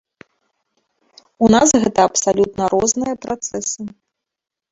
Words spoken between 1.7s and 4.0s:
гэта абсалютна розныя працэсы.